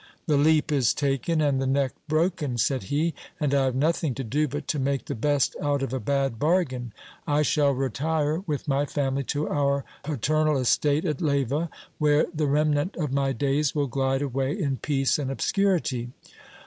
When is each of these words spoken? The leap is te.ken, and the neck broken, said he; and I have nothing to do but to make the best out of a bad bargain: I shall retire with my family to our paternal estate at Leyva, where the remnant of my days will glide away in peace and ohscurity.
The 0.25 0.35
leap 0.35 0.71
is 0.71 0.95
te.ken, 0.95 1.41
and 1.41 1.61
the 1.61 1.67
neck 1.67 1.93
broken, 2.07 2.57
said 2.57 2.85
he; 2.85 3.13
and 3.39 3.53
I 3.53 3.65
have 3.65 3.75
nothing 3.75 4.15
to 4.15 4.23
do 4.23 4.47
but 4.47 4.67
to 4.69 4.79
make 4.79 5.05
the 5.05 5.13
best 5.13 5.55
out 5.61 5.83
of 5.83 5.93
a 5.93 5.99
bad 5.99 6.39
bargain: 6.39 6.91
I 7.27 7.43
shall 7.43 7.69
retire 7.75 8.39
with 8.47 8.67
my 8.67 8.87
family 8.87 9.23
to 9.25 9.47
our 9.47 9.85
paternal 10.03 10.57
estate 10.57 11.05
at 11.05 11.21
Leyva, 11.21 11.69
where 11.99 12.25
the 12.33 12.47
remnant 12.47 12.95
of 12.95 13.13
my 13.13 13.31
days 13.31 13.75
will 13.75 13.85
glide 13.85 14.23
away 14.23 14.59
in 14.59 14.77
peace 14.77 15.19
and 15.19 15.29
ohscurity. 15.29 16.09